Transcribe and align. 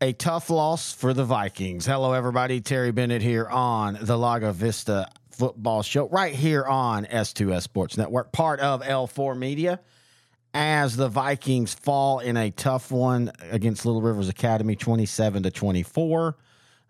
a 0.00 0.12
tough 0.14 0.48
loss 0.48 0.94
for 0.94 1.12
the 1.12 1.24
Vikings. 1.24 1.84
Hello, 1.84 2.14
everybody. 2.14 2.62
Terry 2.62 2.90
Bennett 2.90 3.20
here 3.20 3.46
on 3.46 3.98
the 4.00 4.16
Lago 4.16 4.50
Vista 4.50 5.06
Football 5.30 5.82
Show, 5.82 6.08
right 6.08 6.34
here 6.34 6.64
on 6.64 7.04
S2S 7.04 7.62
Sports 7.62 7.98
Network, 7.98 8.32
part 8.32 8.60
of 8.60 8.80
L4 8.82 9.36
Media. 9.36 9.80
As 10.54 10.96
the 10.96 11.08
Vikings 11.08 11.74
fall 11.74 12.18
in 12.18 12.36
a 12.36 12.50
tough 12.50 12.90
one 12.90 13.30
against 13.50 13.86
Little 13.86 14.02
Rivers 14.02 14.28
Academy, 14.28 14.74
twenty-seven 14.74 15.44
to 15.44 15.50
twenty-four. 15.52 16.36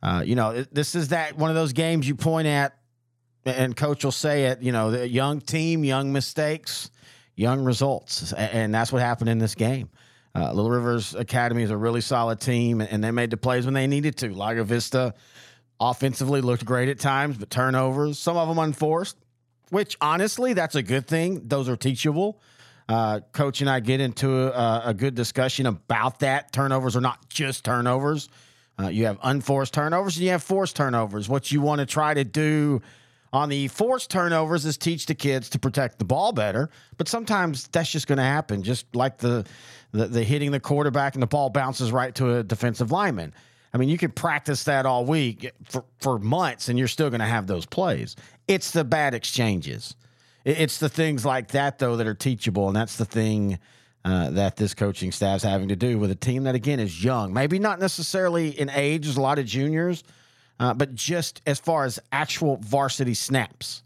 Uh, 0.03 0.23
you 0.25 0.35
know, 0.35 0.63
this 0.73 0.95
is 0.95 1.09
that 1.09 1.37
one 1.37 1.51
of 1.51 1.57
those 1.57 1.75
games 1.75 2.09
you 2.09 2.15
point 2.15 2.47
at, 2.47 2.73
and 3.45 3.77
coach 3.77 4.03
will 4.03 4.13
say 4.13 4.47
it. 4.47 4.63
You 4.63 4.73
know, 4.73 4.93
the 4.93 5.07
young 5.07 5.43
team, 5.43 5.85
young 5.85 6.11
mistakes, 6.11 6.91
young 7.37 7.63
results, 7.63 8.33
and 8.33 8.75
that's 8.75 8.93
what 8.93 9.03
happened 9.03 9.29
in 9.29 9.39
this 9.39 9.55
game. 9.55 9.91
Uh, 10.35 10.53
Little 10.53 10.71
Rivers 10.71 11.15
Academy 11.15 11.63
is 11.63 11.71
a 11.71 11.77
really 11.77 12.01
solid 12.01 12.41
team, 12.41 12.81
and 12.81 13.03
they 13.03 13.11
made 13.11 13.31
the 13.31 13.37
plays 13.37 13.65
when 13.65 13.75
they 13.75 13.87
needed 13.87 14.17
to. 14.19 14.33
Lago 14.33 14.65
Vista 14.65 15.15
offensively 15.81 16.41
looked 16.41 16.65
great 16.65 16.89
at 16.89 16.99
times, 16.99 17.37
but 17.37 17.51
turnovers, 17.51 18.19
some 18.19 18.37
of 18.37 18.49
them 18.49 18.59
unforced, 18.59 19.17
which 19.71 19.97
honestly, 20.01 20.53
that's 20.53 20.75
a 20.75 20.83
good 20.83 21.07
thing. 21.07 21.49
Those 21.49 21.69
are 21.69 21.77
teachable. 21.77 22.41
Uh, 22.89 23.21
Coach 23.33 23.61
and 23.61 23.71
I 23.71 23.81
get 23.81 24.01
into 24.01 24.49
a, 24.49 24.83
a, 24.87 24.95
good 24.95 25.15
discussion 25.15 25.67
about 25.67 26.19
that. 26.21 26.53
Turnovers 26.53 26.97
are 26.97 27.01
not 27.01 27.29
just 27.29 27.65
turnovers. 27.65 28.29
Uh, 28.81 28.89
you 28.89 29.07
have 29.07 29.17
unforced 29.23 29.73
turnovers 29.73 30.17
and 30.17 30.25
you 30.25 30.31
have 30.31 30.43
forced 30.43 30.75
turnovers. 30.75 31.29
What 31.29 31.53
you 31.53 31.61
want 31.61 31.79
to 31.79 31.87
try 31.87 32.15
to 32.15 32.25
do 32.25 32.83
on 33.33 33.49
the 33.49 33.69
forced 33.69 34.11
turnovers 34.11 34.67
is 34.67 34.77
teach 34.77 35.07
the 35.07 35.15
kids 35.15 35.49
to 35.51 35.59
protect 35.59 35.99
the 35.99 36.05
ball 36.05 36.33
better. 36.33 36.71
But 36.97 37.09
sometimes 37.09 37.69
that's 37.69 37.91
just 37.91 38.07
going 38.07 38.19
to 38.19 38.25
happen, 38.25 38.63
just 38.63 38.95
like 38.95 39.19
the, 39.19 39.47
the, 39.93 40.07
the 40.07 40.25
hitting 40.25 40.51
the 40.51 40.61
quarterback 40.61 41.15
and 41.15 41.23
the 41.23 41.29
ball 41.29 41.51
bounces 41.51 41.93
right 41.93 42.15
to 42.17 42.39
a 42.39 42.43
defensive 42.43 42.91
lineman. 42.91 43.33
I 43.73 43.79
mean, 43.79 43.89
you 43.89 43.99
can 43.99 44.11
practice 44.11 44.65
that 44.65 44.85
all 44.85 45.05
week 45.05 45.53
for, 45.65 45.85
for 46.01 46.19
months, 46.19 46.69
and 46.69 46.77
you're 46.77 46.89
still 46.89 47.09
going 47.09 47.21
to 47.21 47.27
have 47.27 47.47
those 47.47 47.67
plays. 47.67 48.17
It's 48.49 48.73
the 48.73 48.83
bad 48.83 49.15
exchanges. 49.15 49.95
It's 50.45 50.79
the 50.79 50.89
things 50.89 51.25
like 51.25 51.49
that, 51.49 51.79
though, 51.79 51.97
that 51.97 52.07
are 52.09 52.15
teachable, 52.15 52.67
and 52.67 52.75
that's 52.75 52.97
the 52.97 53.05
thing 53.05 53.61
uh, 54.05 54.31
that 54.31 54.57
this 54.57 54.75
coaching 54.75 55.13
staff's 55.13 55.45
having 55.45 55.69
to 55.69 55.77
do 55.77 55.99
with 55.99 56.11
a 56.11 56.17
team 56.17 56.45
that, 56.45 56.57
again, 56.57 56.81
is 56.81 57.05
young. 57.05 57.33
Maybe 57.33 57.61
not 57.61 57.79
necessarily 57.79 58.49
in 58.59 58.71
age. 58.71 59.05
There's 59.05 59.17
a 59.17 59.21
lot 59.21 59.39
of 59.39 59.47
juniors– 59.47 60.03
uh, 60.61 60.75
but 60.75 60.95
just 60.95 61.41
as 61.47 61.59
far 61.59 61.85
as 61.85 61.99
actual 62.13 62.59
varsity 62.59 63.15
snaps. 63.15 63.83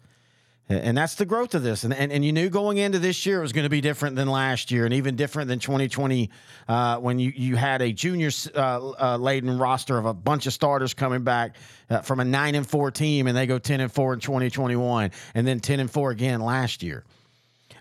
And 0.67 0.97
that's 0.97 1.17
the 1.17 1.27
growth 1.27 1.55
of 1.55 1.63
this. 1.63 1.85
And, 1.85 1.93
and, 1.93 2.11
and 2.11 2.25
you 2.25 2.33
knew 2.33 2.49
going 2.49 2.79
into 2.79 2.99
this 2.99 3.27
year 3.27 3.41
it 3.41 3.43
was 3.43 3.53
going 3.53 3.65
to 3.65 3.71
be 3.71 3.83
different 3.83 4.17
than 4.17 4.29
last 4.29 4.71
year 4.71 4.87
and 4.87 4.95
even 4.95 5.15
different 5.15 5.49
than 5.49 5.59
2020 5.59 6.31
uh, 6.69 6.97
when 6.99 7.19
you, 7.19 7.33
you 7.37 7.55
had 7.55 7.83
a 7.83 7.93
junior 7.93 8.31
uh, 8.57 8.93
uh, 8.99 9.17
laden 9.19 9.59
roster 9.59 9.99
of 9.99 10.07
a 10.07 10.15
bunch 10.15 10.47
of 10.47 10.55
starters 10.55 10.95
coming 10.95 11.23
back 11.23 11.57
uh, 11.91 12.01
from 12.01 12.19
a 12.19 12.25
9 12.25 12.55
and 12.55 12.67
4 12.67 12.91
team 12.91 13.27
and 13.27 13.37
they 13.37 13.47
go 13.47 13.59
10 13.59 13.81
and 13.81 13.93
4 13.93 14.15
in 14.15 14.21
2021 14.21 15.11
and 15.35 15.47
then 15.47 15.61
10 15.61 15.81
and 15.81 15.91
4 15.91 16.11
again 16.11 16.41
last 16.41 16.83
year. 16.83 17.05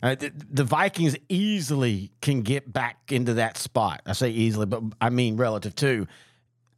Uh, 0.02 0.16
the, 0.16 0.34
the, 0.52 0.66
Vikings 0.66 1.16
easily 1.30 2.12
can 2.20 2.42
get 2.42 2.72
back 2.72 3.14
into 3.14 3.36
that 3.36 3.58
spot. 3.58 4.02
I 4.06 4.12
say 4.12 4.32
easily, 4.32 4.66
but 4.66 4.84
I 5.00 5.10
mean 5.10 5.38
relative 5.38 5.74
to 5.76 6.06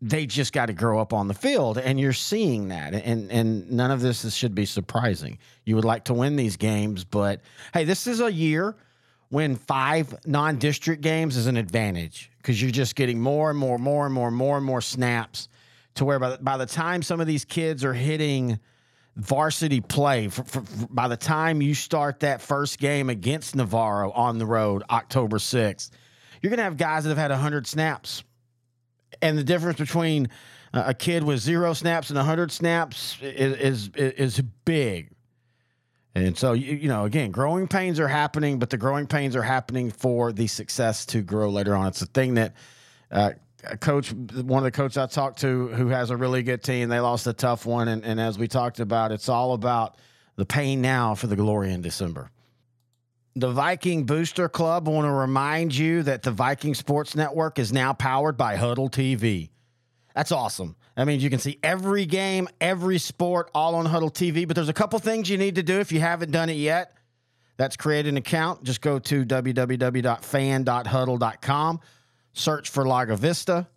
they 0.02 0.26
just 0.26 0.54
got 0.54 0.68
to 0.68 0.74
grow 0.74 1.00
up 1.00 1.14
on 1.14 1.28
the 1.28 1.34
field 1.34 1.78
and 1.78 2.00
you're 2.00 2.14
seeing 2.14 2.68
that 2.70 2.94
and 2.94 3.32
and 3.32 3.72
none 3.72 3.92
of 3.92 4.02
this 4.02 4.26
is, 4.26 4.36
should 4.36 4.56
be 4.56 4.66
surprising. 4.66 5.38
You 5.64 5.76
would 5.76 5.86
like 5.86 6.06
to 6.06 6.14
win 6.14 6.36
these 6.36 6.58
games 6.58 7.04
but 7.04 7.42
hey 7.74 7.84
this 7.86 8.08
is 8.08 8.20
a 8.20 8.32
year 8.32 8.76
when 9.30 9.56
five 9.56 10.14
non-district 10.26 11.02
games 11.02 11.38
is 11.38 11.48
an 11.48 11.58
advantage 11.58 12.30
because 12.38 12.62
you're 12.62 12.72
just 12.72 12.96
getting 12.96 13.20
more 13.20 13.50
and 13.50 13.58
more 13.58 13.76
and 13.76 13.84
more 13.84 14.06
and 14.06 14.14
more 14.14 14.32
more 14.32 14.58
and 14.58 14.66
more 14.66 14.82
snaps 14.82 15.50
to 15.96 16.06
where 16.06 16.20
by 16.20 16.32
the, 16.32 16.38
by 16.40 16.58
the 16.58 16.66
time 16.66 17.02
some 17.02 17.20
of 17.20 17.28
these 17.28 17.46
kids 17.46 17.84
are 17.84 17.94
hitting 17.94 18.60
varsity 19.16 19.80
play 19.80 20.28
for, 20.28 20.44
for, 20.44 20.62
for, 20.62 20.88
by 20.88 21.08
the 21.08 21.18
time 21.18 21.62
you 21.62 21.74
start 21.74 22.20
that 22.20 22.42
first 22.42 22.80
game 22.80 23.10
against 23.10 23.56
navarro 23.56 24.12
on 24.12 24.38
the 24.38 24.46
road 24.46 24.84
october 24.90 25.38
6th 25.38 25.90
you're 26.42 26.50
going 26.50 26.58
to 26.58 26.64
have 26.64 26.78
guys 26.78 27.06
that 27.06 27.10
have 27.10 27.18
had 27.18 27.32
100 27.32 27.66
snaps 27.66 28.24
and 29.22 29.38
the 29.38 29.44
difference 29.44 29.80
between 29.80 30.30
a 30.74 30.94
kid 30.94 31.24
with 31.24 31.40
zero 31.40 31.74
snaps 31.74 32.10
and 32.10 32.18
100 32.18 32.52
snaps 32.52 33.18
is, 33.22 33.90
is, 33.90 33.90
is 33.96 34.42
big. 34.66 35.12
And 36.14 36.38
so, 36.38 36.54
you, 36.54 36.76
you, 36.76 36.88
know, 36.88 37.06
again, 37.06 37.32
growing 37.32 37.68
pains 37.68 38.00
are 38.00 38.08
happening, 38.08 38.58
but 38.58 38.70
the 38.70 38.78
growing 38.78 39.06
pains 39.06 39.36
are 39.36 39.44
happening 39.44 39.92
for 39.92 40.32
the 40.32 40.48
success 40.48 41.06
to 41.08 41.22
grow 41.22 41.50
later 41.50 41.76
on. 41.76 41.88
It's 41.88 42.02
a 42.02 42.06
thing 42.06 42.36
that 42.36 42.54
uh, 43.12 43.32
a 43.66 43.78
coach, 43.78 44.14
one 44.14 44.60
of 44.60 44.64
the 44.64 44.72
coaches 44.72 44.98
I 44.98 45.08
talked 45.08 45.40
to 45.42 45.68
who 45.70 45.88
has 45.88 46.10
a 46.10 46.18
really 46.18 46.44
good 46.44 46.64
team, 46.64 46.88
they 46.90 47.00
lost 47.00 47.28
a 47.28 47.34
tough 47.34 47.66
one. 47.66 47.90
And, 47.90 48.06
and 48.06 48.20
as 48.20 48.38
we 48.38 48.48
talked 48.48 48.80
about, 48.80 49.12
it's 49.12 49.28
all 49.28 49.54
about 49.54 49.98
the 50.38 50.46
pain 50.46 50.82
now 50.82 51.16
for 51.16 51.28
the 51.28 51.36
glory 51.36 51.74
in 51.74 51.82
December 51.82 52.32
the 53.36 53.52
Viking 53.52 54.06
Booster 54.06 54.48
Club 54.48 54.88
want 54.88 55.06
to 55.06 55.12
remind 55.12 55.76
you 55.76 56.04
that 56.04 56.24
the 56.24 56.32
Viking 56.32 56.74
Sports 56.74 57.16
Network 57.16 57.60
is 57.60 57.74
now 57.74 57.92
powered 57.92 58.38
by 58.38 58.56
Hudl 58.56 58.90
TV. 58.90 59.50
That's 60.16 60.32
awesome. 60.32 60.78
That 60.96 61.08
means 61.08 61.22
you 61.22 61.30
can 61.30 61.40
see 61.40 61.60
every 61.62 62.06
game, 62.06 62.48
every 62.62 62.98
sport, 62.98 63.52
all 63.54 63.76
on 63.76 63.86
Hudl 63.86 64.14
TV. 64.14 64.48
But 64.48 64.56
there's 64.56 64.70
a 64.70 64.74
couple 64.74 64.98
things 65.00 65.30
you 65.30 65.38
need 65.38 65.56
to 65.56 65.64
do 65.64 65.82
if 65.82 65.92
you 65.92 66.00
haven't 66.00 66.32
done 66.32 66.50
it 66.50 66.54
yet. 66.54 66.94
That's 67.58 67.76
create 67.76 68.08
an 68.08 68.16
account. 68.16 68.64
Just 68.64 68.80
go 68.80 69.00
to 69.00 69.26
www.fan.hudl.com, 69.26 71.80
search 72.34 72.70
for 72.70 72.88
Lago 72.88 73.18
Vista. 73.18 73.68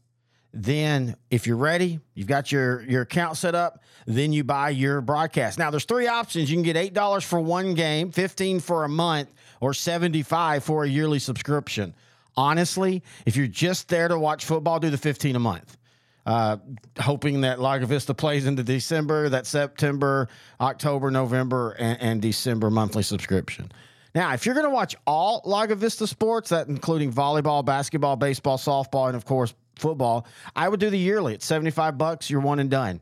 Then, 0.54 1.16
if 1.31 1.47
you're 1.47 1.56
ready, 1.56 2.00
you've 2.14 2.26
got 2.26 2.50
your, 2.50 2.82
your 2.82 3.03
account 3.03 3.36
set 3.36 3.54
up, 3.54 3.82
then 4.06 4.32
you 4.32 4.44
buy 4.44 4.70
your 4.70 5.00
broadcast. 5.00 5.59
Now, 5.59 5.70
there's 5.70 5.84
three 5.84 6.09
options. 6.09 6.50
You 6.50 6.56
can 6.56 6.62
get 6.62 6.94
$8 6.94 7.22
for 7.22 7.38
one 7.38 7.75
game, 7.75 8.10
15 8.10 8.60
for 8.60 8.84
a 8.84 8.88
month, 8.88 9.28
or 9.60 9.75
75 9.75 10.64
for 10.64 10.84
a 10.84 10.88
yearly 10.88 11.19
subscription. 11.19 11.94
Honestly, 12.37 13.03
if 13.26 13.37
you're 13.37 13.47
just 13.47 13.88
there 13.88 14.08
to 14.08 14.19
watch 14.19 14.44
football, 14.44 14.81
do 14.81 14.88
the 14.88 14.97
15 14.97 15.37
a 15.37 15.38
month. 15.38 15.76
Uh, 16.25 16.58
hoping 16.98 17.41
that 17.41 17.58
Lago 17.58 17.87
Vista 17.87 18.14
plays 18.14 18.47
into 18.47 18.62
December, 18.62 19.28
that 19.31 19.47
September, 19.47 20.28
October, 20.60 21.10
November, 21.10 21.72
and, 21.78 22.00
and 22.00 22.22
December 22.22 22.70
monthly 22.70 23.03
subscription. 23.03 23.72
Now, 24.14 24.32
if 24.34 24.44
you're 24.44 24.54
going 24.54 24.66
to 24.66 24.70
watch 24.70 24.94
all 25.06 25.42
Lago 25.44 25.75
Vista 25.75 26.06
sports, 26.06 26.50
that 26.50 26.69
including 26.69 27.12
volleyball, 27.12 27.64
basketball, 27.64 28.16
baseball, 28.16 28.58
softball, 28.58 29.06
and 29.06 29.16
of 29.16 29.25
course 29.25 29.54
football, 29.78 30.26
I 30.54 30.68
would 30.68 30.80
do 30.80 30.90
the 30.90 30.98
yearly. 30.98 31.32
It's 31.34 31.46
75 31.46 31.96
bucks. 31.98 32.30
You're 32.30 32.40
one 32.40 32.58
and 32.58 32.70
done. 32.70 33.00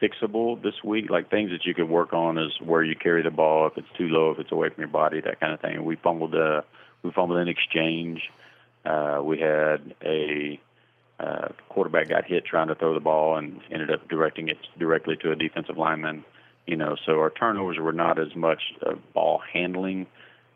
fixable 0.00 0.62
this 0.62 0.74
week. 0.84 1.10
Like 1.10 1.30
things 1.30 1.50
that 1.50 1.64
you 1.64 1.74
could 1.74 1.88
work 1.88 2.12
on 2.12 2.38
is 2.38 2.52
where 2.60 2.82
you 2.82 2.94
carry 2.94 3.22
the 3.22 3.30
ball, 3.30 3.66
if 3.66 3.76
it's 3.76 3.88
too 3.96 4.08
low, 4.08 4.30
if 4.30 4.38
it's 4.38 4.52
away 4.52 4.68
from 4.68 4.80
your 4.80 4.88
body, 4.88 5.20
that 5.20 5.40
kind 5.40 5.52
of 5.52 5.60
thing. 5.60 5.84
We 5.84 5.96
fumbled 5.96 6.34
uh 6.34 6.62
we 7.02 7.12
fumbled 7.12 7.38
an 7.38 7.48
exchange. 7.48 8.30
Uh, 8.84 9.20
we 9.22 9.38
had 9.38 9.94
a 10.04 10.60
uh, 11.18 11.48
quarterback 11.68 12.08
got 12.08 12.24
hit 12.24 12.44
trying 12.44 12.68
to 12.68 12.74
throw 12.74 12.94
the 12.94 13.00
ball 13.00 13.36
and 13.36 13.60
ended 13.70 13.90
up 13.90 14.08
directing 14.08 14.48
it 14.48 14.58
directly 14.78 15.16
to 15.16 15.32
a 15.32 15.36
defensive 15.36 15.76
lineman. 15.76 16.24
You 16.66 16.76
know, 16.76 16.96
so 17.06 17.20
our 17.20 17.30
turnovers 17.30 17.78
were 17.78 17.92
not 17.92 18.18
as 18.18 18.34
much 18.34 18.60
uh, 18.84 18.94
ball 19.14 19.40
handling. 19.52 20.06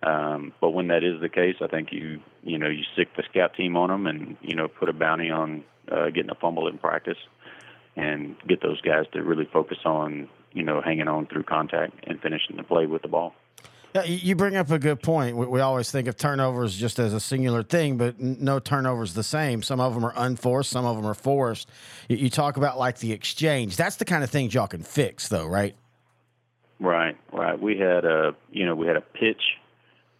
Um, 0.02 0.52
but 0.60 0.70
when 0.70 0.88
that 0.88 1.04
is 1.04 1.20
the 1.20 1.28
case, 1.28 1.56
I 1.60 1.66
think 1.66 1.92
you 1.92 2.20
you 2.42 2.58
know 2.58 2.68
you 2.68 2.82
stick 2.94 3.14
the 3.16 3.22
scout 3.30 3.54
team 3.54 3.76
on 3.76 3.90
them 3.90 4.06
and 4.06 4.36
you 4.40 4.54
know 4.54 4.66
put 4.66 4.88
a 4.88 4.92
bounty 4.92 5.30
on 5.30 5.62
uh, 5.90 6.06
getting 6.06 6.30
a 6.30 6.34
fumble 6.34 6.68
in 6.68 6.78
practice 6.78 7.18
and 8.00 8.36
get 8.48 8.62
those 8.62 8.80
guys 8.80 9.04
to 9.12 9.22
really 9.22 9.48
focus 9.52 9.78
on 9.84 10.28
you 10.52 10.62
know 10.62 10.80
hanging 10.80 11.08
on 11.08 11.26
through 11.26 11.44
contact 11.44 11.92
and 12.06 12.20
finishing 12.20 12.56
the 12.56 12.62
play 12.62 12.86
with 12.86 13.02
the 13.02 13.08
ball. 13.08 13.34
Yeah, 13.94 14.04
you 14.04 14.36
bring 14.36 14.56
up 14.56 14.70
a 14.70 14.78
good 14.78 15.02
point. 15.02 15.36
We 15.36 15.60
always 15.60 15.90
think 15.90 16.06
of 16.06 16.16
turnovers 16.16 16.76
just 16.76 17.00
as 17.00 17.12
a 17.12 17.18
singular 17.18 17.64
thing, 17.64 17.96
but 17.96 18.20
no 18.20 18.60
turnovers 18.60 19.14
the 19.14 19.24
same. 19.24 19.64
Some 19.64 19.80
of 19.80 19.94
them 19.94 20.04
are 20.04 20.12
unforced, 20.14 20.70
some 20.70 20.84
of 20.84 20.96
them 20.96 21.04
are 21.06 21.14
forced. 21.14 21.68
You 22.08 22.30
talk 22.30 22.56
about 22.56 22.78
like 22.78 22.98
the 23.00 23.10
exchange. 23.12 23.76
That's 23.76 23.96
the 23.96 24.04
kind 24.04 24.22
of 24.22 24.30
things 24.30 24.54
y'all 24.54 24.68
can 24.68 24.84
fix, 24.84 25.26
though, 25.26 25.46
right? 25.46 25.74
Right, 26.78 27.16
right. 27.32 27.60
We 27.60 27.78
had 27.78 28.04
a, 28.04 28.36
you 28.52 28.64
know, 28.64 28.76
we 28.76 28.86
had 28.86 28.96
a 28.96 29.00
pitch. 29.00 29.42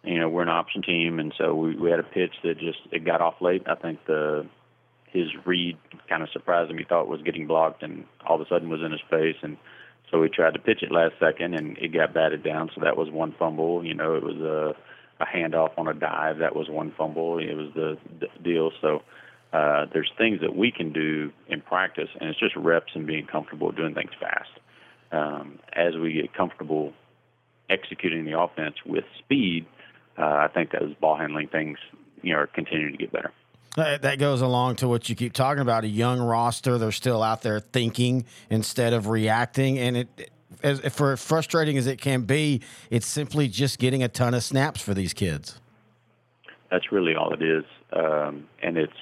You 0.03 0.19
know, 0.19 0.27
we're 0.27 0.41
an 0.41 0.49
option 0.49 0.81
team, 0.81 1.19
and 1.19 1.33
so 1.37 1.55
we, 1.55 1.75
we 1.75 1.91
had 1.91 1.99
a 1.99 2.03
pitch 2.03 2.33
that 2.43 2.57
just 2.59 2.79
it 2.91 3.05
got 3.05 3.21
off 3.21 3.35
late. 3.39 3.63
I 3.67 3.75
think 3.75 3.99
the 4.05 4.47
his 5.11 5.27
read 5.45 5.77
kind 6.07 6.23
of 6.23 6.29
surprised 6.29 6.71
him. 6.71 6.77
He 6.77 6.83
thought 6.83 7.07
was 7.07 7.21
getting 7.21 7.47
blocked, 7.47 7.83
and 7.83 8.05
all 8.25 8.35
of 8.35 8.41
a 8.41 8.49
sudden 8.49 8.69
was 8.69 8.81
in 8.81 8.91
his 8.91 9.01
face. 9.09 9.35
And 9.41 9.57
so 10.09 10.21
he 10.23 10.29
tried 10.29 10.53
to 10.53 10.59
pitch 10.59 10.83
it 10.83 10.91
last 10.91 11.13
second, 11.19 11.53
and 11.53 11.77
it 11.77 11.93
got 11.93 12.13
batted 12.13 12.43
down. 12.43 12.69
So 12.73 12.81
that 12.83 12.97
was 12.97 13.09
one 13.09 13.35
fumble. 13.37 13.85
You 13.85 13.93
know, 13.93 14.15
it 14.15 14.23
was 14.23 14.37
a, 14.37 15.23
a 15.23 15.25
handoff 15.25 15.71
on 15.77 15.87
a 15.87 15.93
dive. 15.93 16.39
That 16.39 16.55
was 16.55 16.69
one 16.69 16.93
fumble. 16.97 17.39
It 17.39 17.55
was 17.55 17.71
the, 17.75 17.97
the 18.19 18.27
deal. 18.43 18.71
So 18.81 19.01
uh, 19.53 19.85
there's 19.93 20.11
things 20.17 20.39
that 20.41 20.55
we 20.55 20.71
can 20.71 20.93
do 20.93 21.31
in 21.47 21.61
practice, 21.61 22.09
and 22.19 22.29
it's 22.29 22.39
just 22.39 22.55
reps 22.55 22.93
and 22.95 23.05
being 23.05 23.25
comfortable 23.25 23.71
doing 23.71 23.93
things 23.93 24.11
fast. 24.19 24.49
Um, 25.11 25.59
as 25.73 25.97
we 25.97 26.13
get 26.13 26.33
comfortable 26.33 26.93
executing 27.69 28.23
the 28.23 28.39
offense 28.39 28.75
with 28.85 29.03
speed, 29.19 29.65
uh, 30.17 30.21
I 30.21 30.47
think 30.53 30.71
those 30.71 30.93
ball 30.95 31.17
handling 31.17 31.47
things, 31.47 31.77
you 32.21 32.33
know, 32.33 32.39
are 32.39 32.47
continuing 32.47 32.93
to 32.93 32.97
get 32.97 33.11
better. 33.11 33.31
That 33.75 34.19
goes 34.19 34.41
along 34.41 34.77
to 34.77 34.87
what 34.87 35.07
you 35.07 35.15
keep 35.15 35.31
talking 35.31 35.61
about 35.61 35.85
a 35.85 35.87
young 35.87 36.19
roster. 36.19 36.77
They're 36.77 36.91
still 36.91 37.23
out 37.23 37.41
there 37.41 37.59
thinking 37.61 38.25
instead 38.49 38.91
of 38.91 39.07
reacting. 39.07 39.79
And 39.79 39.97
it, 39.97 40.31
as 40.61 40.81
for 40.93 41.15
frustrating 41.15 41.77
as 41.77 41.87
it 41.87 42.01
can 42.01 42.23
be, 42.23 42.61
it's 42.89 43.07
simply 43.07 43.47
just 43.47 43.79
getting 43.79 44.03
a 44.03 44.09
ton 44.09 44.33
of 44.33 44.43
snaps 44.43 44.81
for 44.81 44.93
these 44.93 45.13
kids. 45.13 45.59
That's 46.69 46.91
really 46.91 47.15
all 47.15 47.33
it 47.33 47.41
is. 47.41 47.63
Um, 47.93 48.47
and 48.61 48.77
it's, 48.77 48.93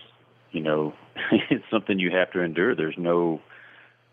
you 0.52 0.62
know, 0.62 0.94
it's 1.50 1.66
something 1.72 1.98
you 1.98 2.12
have 2.12 2.32
to 2.32 2.42
endure. 2.42 2.76
There's 2.76 2.98
no, 2.98 3.42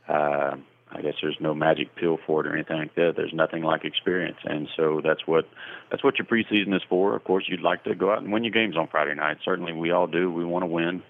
uh, 0.09 0.56
I 0.91 1.03
guess 1.03 1.15
there's 1.21 1.37
no 1.41 1.55
magic 1.55 1.97
pill 1.97 2.19
for 2.27 2.41
it 2.41 2.47
or 2.47 2.55
anything 2.55 2.79
like 2.79 2.94
that. 2.94 3.15
There's 3.17 3.33
nothing 3.33 3.62
like 3.62 3.85
experience, 3.85 4.38
and 4.44 4.69
so 4.77 5.00
that's 5.03 5.27
what 5.27 5.49
that's 5.91 6.05
what 6.05 6.15
your 6.19 6.27
preseason 6.27 6.75
is 6.75 6.83
for. 6.88 7.17
Of 7.17 7.25
course, 7.25 7.44
you'd 7.49 7.61
like 7.61 7.85
to 7.85 7.94
go 7.94 8.12
out 8.12 8.23
and 8.23 8.33
win 8.33 8.44
your 8.44 8.53
games 8.53 8.77
on 8.77 8.87
Friday 8.87 9.15
night. 9.15 9.38
Certainly, 9.44 9.73
we 9.73 9.91
all 9.91 10.06
do. 10.06 10.31
We 10.31 10.44
want 10.44 10.62
to 10.62 10.67
win. 10.67 11.03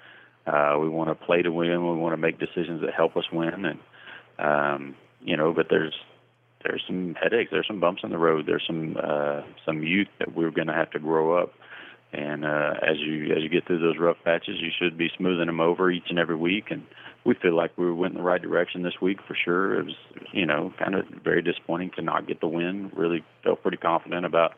Uh, 0.47 0.79
we 0.81 0.89
want 0.89 1.11
to 1.11 1.27
play 1.27 1.43
to 1.43 1.51
win. 1.51 1.71
We 1.71 1.97
want 1.97 2.15
to 2.15 2.17
make 2.17 2.39
decisions 2.39 2.81
that 2.83 2.95
help 2.95 3.17
us 3.17 3.25
win, 3.31 3.67
and 3.67 3.79
um, 4.39 4.97
you 5.21 5.37
know. 5.37 5.53
But 5.53 5.67
there's 5.69 5.95
there's 6.65 6.83
some 6.87 7.15
headaches. 7.15 7.51
There's 7.51 7.67
some 7.67 7.81
bumps 7.81 8.03
in 8.03 8.11
the 8.11 8.19
road. 8.19 8.47
There's 8.47 8.65
some 8.67 8.97
uh, 9.01 9.43
some 9.67 9.83
youth 9.83 10.09
that 10.19 10.35
we're 10.35 10.51
going 10.51 10.69
to 10.69 10.75
have 10.75 10.91
to 10.93 10.99
grow 10.99 11.41
up. 11.41 11.53
And 12.13 12.45
uh, 12.45 12.75
as 12.83 12.99
you 12.99 13.33
as 13.37 13.43
you 13.43 13.49
get 13.49 13.67
through 13.67 13.81
those 13.81 13.99
rough 13.99 14.17
patches, 14.25 14.57
you 14.61 14.71
should 14.79 14.97
be 14.97 15.11
smoothing 15.19 15.47
them 15.47 15.61
over 15.61 15.91
each 15.91 16.07
and 16.09 16.19
every 16.19 16.37
week. 16.37 16.71
And 16.71 16.87
we 17.27 17.35
feel 17.35 17.57
like 17.57 17.77
we 17.77 17.93
went 17.93 18.13
in 18.13 18.19
the 18.19 18.25
right 18.25 18.41
direction 18.41 18.83
this 18.83 19.01
week 19.03 19.19
for 19.27 19.35
sure. 19.35 19.81
It 19.81 19.87
was 19.87 19.95
you 20.33 20.47
know 20.47 20.73
kind 20.79 20.95
of 20.95 21.07
very 21.25 21.43
disappointing 21.43 21.91
to 21.97 22.03
not 22.03 22.27
get 22.27 22.41
the 22.41 22.47
win. 22.47 22.91
Really 22.95 23.25
felt 23.43 23.63
pretty 23.63 23.79
confident 23.79 24.25
about 24.25 24.55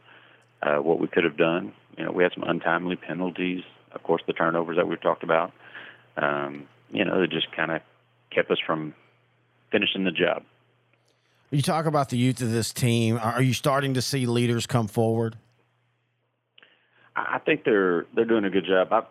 uh, 0.63 0.77
what 0.77 1.01
we 1.01 1.09
could 1.09 1.25
have 1.25 1.37
done. 1.37 1.73
You 1.97 2.05
know, 2.05 2.13
we 2.13 2.23
had 2.23 2.33
some 2.35 2.45
untimely 2.47 2.97
penalties. 2.97 3.63
Of 3.93 4.03
course, 4.03 4.23
the 4.27 4.35
turnovers 4.35 4.77
that 4.77 4.87
we've 4.87 5.01
talked 5.01 5.23
about. 5.23 5.53
Um, 6.17 6.69
you 6.91 7.05
know, 7.05 7.23
it 7.23 7.31
just 7.31 7.51
kind 7.57 7.71
of 7.71 7.81
kept 8.31 8.51
us 8.51 8.59
from 8.65 8.95
finishing 9.73 10.05
the 10.05 10.11
job. 10.11 10.43
You 11.51 11.63
talk 11.63 11.87
about 11.87 12.11
the 12.11 12.19
youth 12.19 12.43
of 12.43 12.51
this 12.53 12.73
team. 12.75 13.19
Are 13.23 13.41
you 13.41 13.55
starting 13.55 13.95
to 13.95 14.03
see 14.03 14.27
leaders 14.27 14.67
come 14.67 14.87
forward? 14.87 15.37
I 17.17 17.39
think 17.39 17.65
they're 17.65 18.07
they're 18.15 18.27
doing 18.27 18.45
a 18.45 18.51
good 18.51 18.67
job. 18.67 18.93
I, 18.93 19.03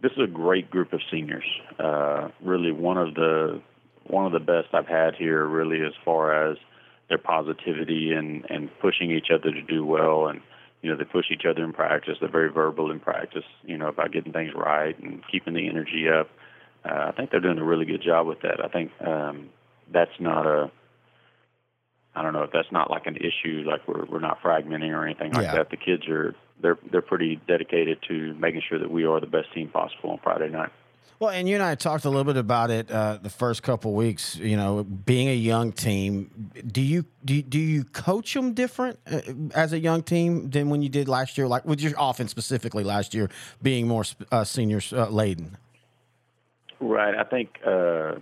this 0.00 0.12
is 0.12 0.24
a 0.24 0.26
great 0.26 0.70
group 0.70 0.92
of 0.92 1.00
seniors. 1.10 1.44
Uh, 1.78 2.28
really, 2.42 2.72
one 2.72 2.98
of 2.98 3.14
the 3.14 3.60
one 4.04 4.26
of 4.26 4.32
the 4.32 4.40
best 4.40 4.68
I've 4.72 4.86
had 4.86 5.14
here. 5.14 5.44
Really, 5.44 5.84
as 5.84 5.92
far 6.04 6.50
as 6.50 6.56
their 7.08 7.18
positivity 7.18 8.12
and 8.12 8.44
and 8.48 8.70
pushing 8.80 9.10
each 9.10 9.28
other 9.32 9.50
to 9.50 9.62
do 9.62 9.84
well, 9.84 10.28
and 10.28 10.40
you 10.82 10.90
know 10.90 10.96
they 10.96 11.04
push 11.04 11.26
each 11.30 11.44
other 11.48 11.64
in 11.64 11.72
practice. 11.72 12.16
They're 12.20 12.30
very 12.30 12.50
verbal 12.50 12.90
in 12.90 13.00
practice. 13.00 13.44
You 13.64 13.76
know 13.76 13.88
about 13.88 14.12
getting 14.12 14.32
things 14.32 14.52
right 14.54 14.98
and 14.98 15.22
keeping 15.30 15.54
the 15.54 15.68
energy 15.68 16.06
up. 16.08 16.28
Uh, 16.84 17.08
I 17.08 17.12
think 17.12 17.30
they're 17.30 17.40
doing 17.40 17.58
a 17.58 17.64
really 17.64 17.84
good 17.84 18.02
job 18.02 18.26
with 18.26 18.40
that. 18.42 18.64
I 18.64 18.68
think 18.68 18.92
um, 19.00 19.50
that's 19.92 20.18
not 20.20 20.46
a 20.46 20.70
I 22.14 22.22
don't 22.22 22.32
know 22.32 22.42
if 22.42 22.50
that's 22.52 22.72
not 22.72 22.90
like 22.90 23.06
an 23.06 23.16
issue, 23.16 23.64
like 23.64 23.86
we're 23.86 24.04
we're 24.06 24.20
not 24.20 24.42
fragmenting 24.42 24.90
or 24.90 25.04
anything 25.04 25.32
like 25.32 25.44
yeah. 25.44 25.54
that. 25.54 25.70
The 25.70 25.76
kids 25.76 26.08
are 26.08 26.34
they're 26.60 26.78
they're 26.90 27.02
pretty 27.02 27.40
dedicated 27.46 27.98
to 28.08 28.34
making 28.34 28.62
sure 28.68 28.78
that 28.78 28.90
we 28.90 29.04
are 29.04 29.20
the 29.20 29.26
best 29.26 29.52
team 29.54 29.68
possible 29.68 30.10
on 30.10 30.18
Friday 30.22 30.48
night. 30.48 30.70
Well, 31.20 31.30
and 31.30 31.48
you 31.48 31.54
and 31.54 31.64
I 31.64 31.74
talked 31.74 32.04
a 32.04 32.08
little 32.08 32.24
bit 32.24 32.36
about 32.36 32.70
it 32.70 32.88
uh, 32.90 33.18
the 33.20 33.30
first 33.30 33.64
couple 33.64 33.92
weeks. 33.92 34.36
You 34.36 34.56
know, 34.56 34.84
being 34.84 35.28
a 35.28 35.34
young 35.34 35.72
team, 35.72 36.52
do 36.70 36.80
you 36.80 37.04
do 37.24 37.34
you, 37.34 37.42
do 37.42 37.58
you 37.58 37.84
coach 37.84 38.34
them 38.34 38.52
different 38.52 39.00
uh, 39.10 39.20
as 39.52 39.72
a 39.72 39.78
young 39.80 40.04
team 40.04 40.50
than 40.50 40.70
when 40.70 40.80
you 40.80 40.88
did 40.88 41.08
last 41.08 41.36
year? 41.36 41.48
Like 41.48 41.64
with 41.64 41.80
your 41.80 41.92
offense 41.98 42.30
specifically 42.30 42.84
last 42.84 43.14
year, 43.14 43.30
being 43.62 43.88
more 43.88 44.04
uh, 44.30 44.44
seniors 44.44 44.92
uh, 44.92 45.08
laden. 45.08 45.56
Right. 46.78 47.16
I 47.16 47.24
think 47.24 47.58
uh, 47.66 48.14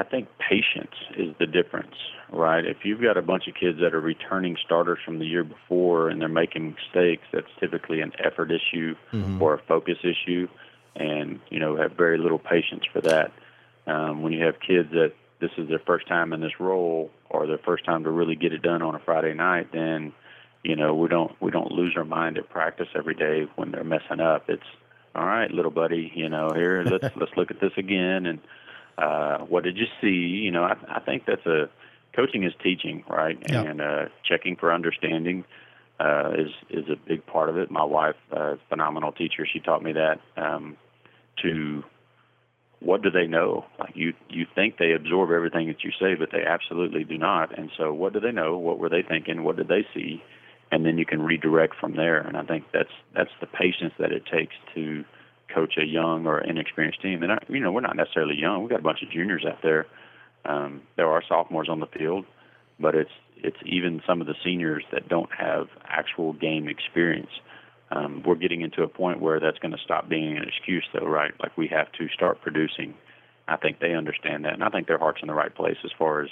I 0.00 0.02
think 0.02 0.28
patience 0.38 0.94
is 1.18 1.34
the 1.38 1.46
difference, 1.46 1.94
right? 2.32 2.64
If 2.64 2.78
you've 2.84 3.02
got 3.02 3.18
a 3.18 3.22
bunch 3.22 3.46
of 3.48 3.54
kids 3.54 3.80
that 3.80 3.92
are 3.92 4.00
returning 4.00 4.56
starters 4.64 4.98
from 5.04 5.18
the 5.18 5.26
year 5.26 5.44
before 5.44 6.08
and 6.08 6.18
they're 6.22 6.28
making 6.28 6.74
mistakes, 6.74 7.24
that's 7.34 7.50
typically 7.60 8.00
an 8.00 8.12
effort 8.18 8.50
issue 8.50 8.94
mm-hmm. 9.12 9.42
or 9.42 9.54
a 9.54 9.58
focus 9.68 9.98
issue, 10.02 10.48
and 10.96 11.38
you 11.50 11.58
know 11.58 11.76
have 11.76 11.92
very 11.92 12.16
little 12.16 12.38
patience 12.38 12.84
for 12.90 13.02
that. 13.02 13.30
Um, 13.86 14.22
when 14.22 14.32
you 14.32 14.42
have 14.42 14.54
kids 14.66 14.90
that 14.92 15.12
this 15.38 15.50
is 15.58 15.68
their 15.68 15.82
first 15.86 16.08
time 16.08 16.32
in 16.32 16.40
this 16.40 16.58
role 16.58 17.10
or 17.28 17.46
their 17.46 17.58
first 17.58 17.84
time 17.84 18.04
to 18.04 18.10
really 18.10 18.36
get 18.36 18.54
it 18.54 18.62
done 18.62 18.80
on 18.80 18.94
a 18.94 19.00
Friday 19.00 19.34
night, 19.34 19.68
then 19.70 20.14
you 20.62 20.76
know 20.76 20.94
we 20.94 21.08
don't 21.08 21.32
we 21.42 21.50
don't 21.50 21.72
lose 21.72 21.92
our 21.94 22.06
mind 22.06 22.38
at 22.38 22.48
practice 22.48 22.88
every 22.96 23.14
day 23.14 23.46
when 23.56 23.70
they're 23.70 23.84
messing 23.84 24.20
up. 24.20 24.48
It's 24.48 24.62
all 25.14 25.26
right, 25.26 25.50
little 25.50 25.70
buddy, 25.70 26.10
you 26.14 26.30
know, 26.30 26.52
here 26.54 26.84
let's 26.84 27.14
let's 27.16 27.36
look 27.36 27.50
at 27.50 27.60
this 27.60 27.72
again 27.76 28.24
and 28.24 28.38
uh, 29.00 29.38
what 29.38 29.64
did 29.64 29.76
you 29.76 29.86
see? 30.00 30.08
You 30.08 30.50
know, 30.50 30.64
I, 30.64 30.76
I 30.88 31.00
think 31.00 31.24
that's 31.26 31.46
a 31.46 31.70
coaching 32.14 32.44
is 32.44 32.52
teaching, 32.62 33.04
right? 33.08 33.38
Yeah. 33.48 33.62
And 33.62 33.80
uh, 33.80 34.04
checking 34.28 34.56
for 34.56 34.72
understanding 34.72 35.44
uh, 35.98 36.32
is 36.36 36.50
is 36.68 36.88
a 36.88 36.96
big 36.96 37.24
part 37.26 37.48
of 37.48 37.56
it. 37.56 37.70
My 37.70 37.84
wife, 37.84 38.16
uh, 38.32 38.56
phenomenal 38.68 39.12
teacher, 39.12 39.46
she 39.50 39.60
taught 39.60 39.82
me 39.82 39.92
that. 39.92 40.20
Um, 40.36 40.76
to 41.42 41.82
what 42.80 43.02
do 43.02 43.10
they 43.10 43.26
know? 43.26 43.66
Like 43.78 43.94
you, 43.94 44.14
you 44.28 44.46
think 44.54 44.78
they 44.78 44.92
absorb 44.92 45.30
everything 45.30 45.68
that 45.68 45.84
you 45.84 45.90
say, 46.00 46.14
but 46.14 46.30
they 46.32 46.44
absolutely 46.44 47.04
do 47.04 47.18
not. 47.18 47.56
And 47.56 47.70
so, 47.76 47.92
what 47.92 48.12
do 48.12 48.20
they 48.20 48.32
know? 48.32 48.56
What 48.56 48.78
were 48.78 48.88
they 48.88 49.02
thinking? 49.02 49.44
What 49.44 49.56
did 49.56 49.68
they 49.68 49.86
see? 49.94 50.22
And 50.72 50.86
then 50.86 50.98
you 50.98 51.04
can 51.04 51.22
redirect 51.22 51.74
from 51.78 51.96
there. 51.96 52.18
And 52.18 52.36
I 52.36 52.42
think 52.44 52.64
that's 52.72 52.92
that's 53.14 53.30
the 53.40 53.46
patience 53.46 53.92
that 53.98 54.12
it 54.12 54.24
takes 54.26 54.54
to 54.74 55.04
coach 55.52 55.74
a 55.78 55.84
young 55.84 56.26
or 56.26 56.40
inexperienced 56.40 57.02
team. 57.02 57.22
And 57.22 57.38
you 57.48 57.60
know, 57.60 57.72
we're 57.72 57.80
not 57.80 57.96
necessarily 57.96 58.36
young. 58.36 58.62
We've 58.62 58.70
got 58.70 58.80
a 58.80 58.82
bunch 58.82 59.02
of 59.02 59.10
juniors 59.10 59.44
out 59.46 59.58
there. 59.62 59.86
Um, 60.44 60.82
there 60.96 61.08
are 61.08 61.22
sophomores 61.28 61.68
on 61.68 61.80
the 61.80 61.86
field, 61.86 62.24
but 62.78 62.94
it's 62.94 63.10
it's 63.42 63.56
even 63.64 64.02
some 64.06 64.20
of 64.20 64.26
the 64.26 64.34
seniors 64.44 64.84
that 64.92 65.08
don't 65.08 65.30
have 65.32 65.68
actual 65.86 66.32
game 66.34 66.68
experience. 66.68 67.30
Um, 67.90 68.22
we're 68.24 68.36
getting 68.36 68.60
into 68.60 68.82
a 68.82 68.88
point 68.88 69.20
where 69.20 69.40
that's 69.40 69.58
going 69.58 69.72
to 69.72 69.78
stop 69.84 70.08
being 70.08 70.36
an 70.36 70.44
excuse, 70.44 70.86
though, 70.92 71.06
right? 71.06 71.32
Like 71.40 71.56
we 71.56 71.66
have 71.68 71.90
to 71.92 72.08
start 72.08 72.40
producing. 72.40 72.94
I 73.48 73.56
think 73.56 73.80
they 73.80 73.94
understand 73.94 74.44
that, 74.44 74.54
and 74.54 74.62
I 74.62 74.68
think 74.68 74.86
their 74.86 74.98
heart's 74.98 75.22
in 75.22 75.28
the 75.28 75.34
right 75.34 75.54
place 75.54 75.78
as 75.84 75.90
far 75.98 76.22
as 76.22 76.30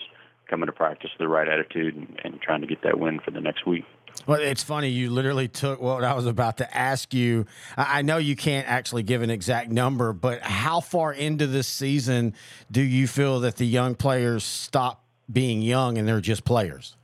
coming 0.48 0.66
to 0.66 0.72
practice 0.72 1.10
with 1.12 1.18
the 1.18 1.28
right 1.28 1.48
attitude 1.48 1.96
and, 1.96 2.20
and 2.24 2.40
trying 2.40 2.60
to 2.60 2.66
get 2.66 2.82
that 2.82 2.98
win 2.98 3.20
for 3.20 3.30
the 3.30 3.40
next 3.40 3.66
week. 3.66 3.84
Well, 4.28 4.42
it's 4.42 4.62
funny. 4.62 4.90
You 4.90 5.08
literally 5.08 5.48
took 5.48 5.80
what 5.80 6.04
I 6.04 6.12
was 6.12 6.26
about 6.26 6.58
to 6.58 6.76
ask 6.76 7.14
you. 7.14 7.46
I 7.78 8.02
know 8.02 8.18
you 8.18 8.36
can't 8.36 8.68
actually 8.68 9.02
give 9.02 9.22
an 9.22 9.30
exact 9.30 9.70
number, 9.70 10.12
but 10.12 10.42
how 10.42 10.80
far 10.80 11.14
into 11.14 11.46
this 11.46 11.66
season 11.66 12.34
do 12.70 12.82
you 12.82 13.06
feel 13.06 13.40
that 13.40 13.56
the 13.56 13.64
young 13.64 13.94
players 13.94 14.44
stop 14.44 15.02
being 15.32 15.62
young 15.62 15.96
and 15.96 16.06
they're 16.06 16.20
just 16.20 16.44
players? 16.44 16.94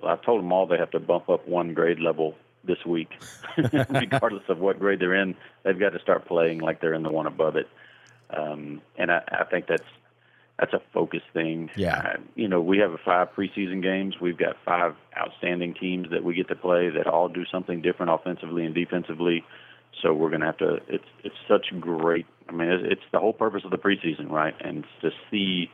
Well, 0.00 0.12
I've 0.12 0.22
told 0.22 0.42
them 0.42 0.52
all 0.52 0.68
they 0.68 0.78
have 0.78 0.92
to 0.92 1.00
bump 1.00 1.28
up 1.28 1.48
one 1.48 1.74
grade 1.74 1.98
level 1.98 2.36
this 2.62 2.78
week, 2.86 3.10
regardless 3.88 4.44
of 4.48 4.60
what 4.60 4.78
grade 4.78 5.00
they're 5.00 5.16
in. 5.16 5.34
They've 5.64 5.78
got 5.78 5.90
to 5.90 5.98
start 5.98 6.28
playing 6.28 6.60
like 6.60 6.80
they're 6.80 6.94
in 6.94 7.02
the 7.02 7.10
one 7.10 7.26
above 7.26 7.56
it, 7.56 7.66
um, 8.30 8.80
and 8.96 9.10
I, 9.10 9.22
I 9.28 9.44
think 9.50 9.66
that's 9.66 9.82
that's 10.60 10.74
a 10.74 10.82
focus 10.92 11.22
thing. 11.32 11.70
Yeah. 11.74 11.96
Uh, 11.96 12.20
you 12.34 12.46
know, 12.46 12.60
we 12.60 12.78
have 12.78 12.90
five 13.02 13.28
preseason 13.34 13.82
games. 13.82 14.16
We've 14.20 14.36
got 14.36 14.56
five 14.64 14.94
outstanding 15.18 15.74
teams 15.74 16.08
that 16.10 16.22
we 16.22 16.34
get 16.34 16.48
to 16.48 16.54
play 16.54 16.90
that 16.90 17.06
all 17.06 17.28
do 17.28 17.44
something 17.50 17.80
different 17.80 18.12
offensively 18.12 18.66
and 18.66 18.74
defensively. 18.74 19.42
So 20.02 20.12
we're 20.12 20.28
going 20.28 20.40
to 20.40 20.46
have 20.46 20.58
to. 20.58 20.78
It's 20.86 21.04
it's 21.24 21.34
such 21.48 21.68
great. 21.80 22.26
I 22.48 22.52
mean, 22.52 22.68
it's, 22.68 22.84
it's 22.92 23.02
the 23.10 23.18
whole 23.18 23.32
purpose 23.32 23.62
of 23.64 23.70
the 23.70 23.78
preseason, 23.78 24.30
right? 24.30 24.54
And 24.60 24.84
to 25.00 25.10
see 25.30 25.70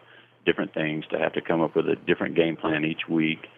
different 0.46 0.72
things, 0.72 1.04
to 1.10 1.18
have 1.18 1.32
to 1.32 1.40
come 1.40 1.60
up 1.60 1.74
with 1.74 1.88
a 1.88 1.96
different 1.96 2.36
game 2.36 2.56
plan 2.56 2.84
each 2.84 3.08
week, 3.08 3.48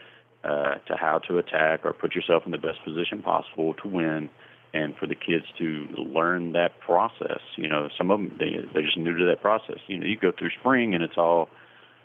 uh, 0.43 0.77
to 0.87 0.97
how 0.97 1.19
to 1.29 1.39
attack 1.39 1.85
or 1.85 1.93
put 1.93 2.15
yourself 2.15 2.45
in 2.47 2.53
the 2.53 2.59
best 2.59 2.83
position 2.85 3.23
possible 3.23 3.75
to 3.75 3.89
win 3.89 4.31
and 4.75 4.97
for 4.97 5.07
the 5.07 5.15
kids 5.15 5.45
to 5.59 5.87
learn 5.97 6.53
that 6.53 6.79
process. 6.81 7.41
You 7.57 7.69
know, 7.69 7.89
some 7.97 8.11
of 8.11 8.21
them 8.21 8.37
they 8.39 8.57
they're 8.73 8.83
just 8.83 8.97
new 8.97 9.17
to 9.17 9.25
that 9.27 9.41
process. 9.41 9.79
You 9.87 9.99
know, 9.99 10.07
you 10.07 10.17
go 10.17 10.33
through 10.33 10.51
spring 10.61 10.95
and 10.95 11.03
it's 11.03 11.17
all, 11.17 11.49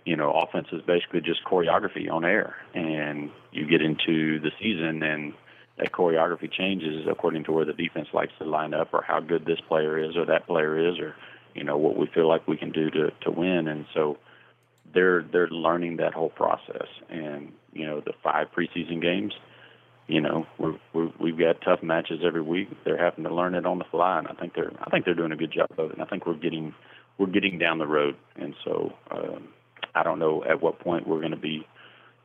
you 0.06 0.16
know, 0.16 0.32
offense 0.32 0.68
is 0.72 0.82
basically 0.82 1.22
just 1.22 1.44
choreography 1.46 2.10
on 2.12 2.26
air, 2.26 2.56
and 2.74 3.30
you 3.52 3.66
get 3.68 3.82
into 3.82 4.40
the 4.40 4.52
season 4.60 5.04
and 5.04 5.34
that 5.78 5.92
choreography 5.92 6.52
changes 6.52 7.06
according 7.10 7.44
to 7.46 7.52
where 7.52 7.66
the 7.66 7.74
defense 7.74 8.08
likes 8.14 8.34
to 8.40 8.46
line 8.46 8.74
up 8.74 8.94
or 8.94 9.02
how 9.02 9.20
good 9.20 9.46
this 9.46 9.60
player 9.68 9.98
is 9.98 10.16
or 10.16 10.26
that 10.26 10.46
player 10.46 10.78
is 10.90 11.00
or 11.00 11.16
you 11.56 11.64
know 11.64 11.78
what 11.78 11.98
we 11.98 12.08
feel 12.14 12.28
like 12.28 12.48
we 12.48 12.58
can 12.58 12.72
do 12.72 12.90
to 12.92 13.12
to 13.22 13.32
win 13.32 13.68
and 13.68 13.86
so 13.94 14.18
they're 14.94 15.24
they're 15.32 15.50
learning 15.50 15.98
that 15.98 16.14
whole 16.14 16.30
process 16.30 16.88
and 17.10 17.52
you 17.72 17.86
know 17.86 18.02
the 18.02 18.14
five 18.24 18.48
preseason 18.56 19.02
games 19.02 19.34
you 20.08 20.22
know, 20.22 20.46
we're, 20.58 20.76
we're, 20.94 21.10
we've 21.20 21.38
got 21.38 21.62
tough 21.62 21.82
matches 21.82 22.22
every 22.26 22.42
week. 22.42 22.70
They're 22.84 23.04
having 23.04 23.24
to 23.24 23.34
learn 23.34 23.56
it 23.56 23.66
on 23.66 23.78
the 23.78 23.86
fly, 23.86 24.20
and 24.20 24.28
I 24.28 24.34
think 24.34 24.54
they're 24.54 24.72
I 24.82 24.90
think 24.90 25.06
they're 25.06 25.14
doing 25.14 25.32
a 25.32 25.38
good 25.38 25.52
job 25.52 25.70
of 25.78 25.92
it. 25.92 25.94
And 25.94 26.02
I 26.02 26.06
think 26.06 26.26
we're 26.26 26.34
getting 26.34 26.74
we're 27.18 27.28
getting 27.28 27.58
down 27.58 27.78
the 27.78 27.88
road, 27.88 28.16
and 28.36 28.54
so 28.64 28.94
um, 29.12 29.50
I 29.96 30.04
don't 30.04 30.20
know 30.20 30.44
at 30.44 30.62
what 30.62 30.80
point 30.80 31.08
we're 31.08 31.20
going 31.20 31.32
to 31.32 31.38
be 31.38 31.66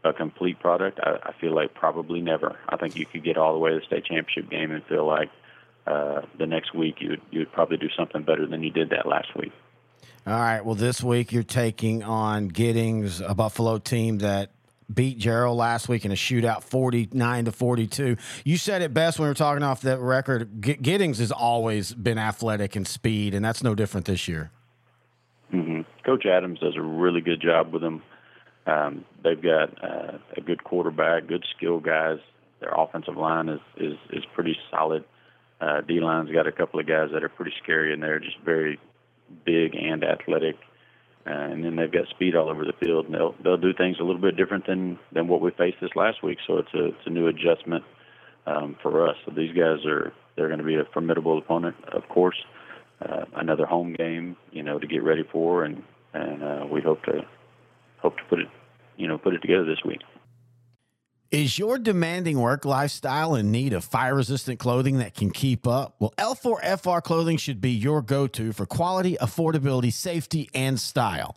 a 0.04 0.12
complete 0.12 0.60
product. 0.60 0.98
I, 1.02 1.18
I 1.22 1.32
feel 1.40 1.54
like 1.54 1.74
probably 1.74 2.20
never. 2.20 2.56
I 2.68 2.76
think 2.76 2.96
you 2.96 3.06
could 3.06 3.24
get 3.24 3.36
all 3.36 3.52
the 3.52 3.58
way 3.58 3.70
to 3.70 3.78
the 3.78 3.84
state 3.84 4.04
championship 4.04 4.50
game 4.50 4.70
and 4.70 4.84
feel 4.86 5.06
like 5.06 5.30
uh, 5.86 6.22
the 6.38 6.46
next 6.46 6.74
week 6.74 6.96
you 7.00 7.10
would 7.10 7.22
you 7.30 7.40
would 7.40 7.52
probably 7.52 7.76
do 7.76 7.88
something 7.96 8.22
better 8.22 8.46
than 8.46 8.62
you 8.62 8.70
did 8.70 8.90
that 8.90 9.06
last 9.06 9.28
week. 9.36 9.52
All 10.26 10.34
right. 10.34 10.64
Well, 10.64 10.74
this 10.74 11.02
week 11.02 11.32
you're 11.32 11.42
taking 11.42 12.02
on 12.02 12.48
Giddings, 12.48 13.20
a 13.20 13.34
Buffalo 13.34 13.78
team 13.78 14.18
that 14.18 14.50
beat 14.92 15.18
Jarrell 15.18 15.54
last 15.54 15.88
week 15.88 16.04
in 16.04 16.12
a 16.12 16.14
shootout 16.14 16.62
49 16.62 17.44
to 17.44 17.52
42. 17.52 18.16
You 18.44 18.56
said 18.56 18.82
it 18.82 18.94
best 18.94 19.18
when 19.18 19.26
we 19.26 19.30
were 19.30 19.34
talking 19.34 19.62
off 19.62 19.82
that 19.82 20.00
record. 20.00 20.60
Giddings 20.60 21.18
has 21.18 21.30
always 21.30 21.94
been 21.94 22.18
athletic 22.18 22.76
and 22.76 22.86
speed, 22.86 23.34
and 23.34 23.44
that's 23.44 23.62
no 23.62 23.74
different 23.74 24.06
this 24.06 24.28
year. 24.28 24.50
Mm-hmm. 25.52 25.82
Coach 26.04 26.26
Adams 26.26 26.58
does 26.60 26.76
a 26.76 26.82
really 26.82 27.20
good 27.20 27.40
job 27.40 27.72
with 27.72 27.82
them. 27.82 28.02
Um, 28.66 29.04
they've 29.24 29.40
got 29.40 29.82
uh, 29.82 30.18
a 30.36 30.40
good 30.40 30.62
quarterback, 30.62 31.26
good 31.26 31.44
skill 31.56 31.80
guys. 31.80 32.18
Their 32.60 32.72
offensive 32.76 33.16
line 33.16 33.48
is 33.48 33.60
is, 33.76 33.94
is 34.10 34.24
pretty 34.34 34.56
solid. 34.70 35.04
Uh, 35.60 35.80
D 35.80 36.00
line's 36.00 36.30
got 36.30 36.46
a 36.46 36.52
couple 36.52 36.78
of 36.78 36.86
guys 36.86 37.08
that 37.12 37.24
are 37.24 37.28
pretty 37.28 37.52
scary, 37.62 37.92
and 37.92 38.02
they're 38.02 38.20
just 38.20 38.38
very 38.44 38.78
big 39.44 39.74
and 39.74 40.04
athletic. 40.04 40.56
Uh, 41.28 41.52
and 41.52 41.62
then 41.62 41.76
they've 41.76 41.92
got 41.92 42.08
speed 42.08 42.34
all 42.34 42.48
over 42.48 42.64
the 42.64 42.72
field, 42.80 43.06
and 43.06 43.14
they'll 43.14 43.34
they'll 43.44 43.58
do 43.58 43.74
things 43.74 43.96
a 44.00 44.02
little 44.02 44.20
bit 44.20 44.36
different 44.36 44.66
than 44.66 44.98
than 45.12 45.28
what 45.28 45.42
we 45.42 45.50
faced 45.50 45.76
this 45.80 45.90
last 45.94 46.22
week. 46.22 46.38
So 46.46 46.58
it's 46.58 46.72
a 46.74 46.86
it's 46.86 47.06
a 47.06 47.10
new 47.10 47.26
adjustment 47.26 47.84
um, 48.46 48.76
for 48.82 49.06
us. 49.06 49.16
So 49.26 49.32
these 49.36 49.54
guys 49.54 49.84
are 49.84 50.12
they're 50.36 50.48
going 50.48 50.60
to 50.60 50.64
be 50.64 50.76
a 50.76 50.84
formidable 50.92 51.36
opponent, 51.36 51.76
of 51.92 52.08
course. 52.08 52.36
Uh, 53.04 53.26
another 53.36 53.66
home 53.66 53.92
game, 53.92 54.36
you 54.52 54.62
know, 54.62 54.78
to 54.78 54.86
get 54.86 55.02
ready 55.02 55.22
for, 55.30 55.64
and 55.64 55.82
and 56.14 56.42
uh, 56.42 56.66
we 56.70 56.80
hope 56.80 57.02
to 57.04 57.20
hope 58.00 58.16
to 58.16 58.24
put 58.30 58.38
it, 58.38 58.48
you 58.96 59.06
know, 59.06 59.18
put 59.18 59.34
it 59.34 59.40
together 59.40 59.64
this 59.64 59.84
week. 59.84 60.00
Is 61.30 61.58
your 61.58 61.76
demanding 61.76 62.40
work 62.40 62.64
lifestyle 62.64 63.34
in 63.34 63.50
need 63.50 63.74
of 63.74 63.84
fire 63.84 64.14
resistant 64.14 64.58
clothing 64.58 64.96
that 65.00 65.14
can 65.14 65.30
keep 65.30 65.66
up? 65.66 65.94
Well, 65.98 66.14
L4FR 66.16 67.02
clothing 67.02 67.36
should 67.36 67.60
be 67.60 67.70
your 67.70 68.00
go 68.00 68.26
to 68.28 68.54
for 68.54 68.64
quality, 68.64 69.18
affordability, 69.20 69.92
safety, 69.92 70.48
and 70.54 70.80
style. 70.80 71.36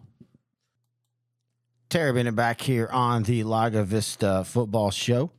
Terry 1.91 2.13
Bennett 2.13 2.37
back 2.37 2.61
here 2.61 2.87
on 2.89 3.23
the 3.23 3.43
Lago 3.43 3.83
Vista 3.83 4.45
football 4.45 4.91
show. 4.91 5.29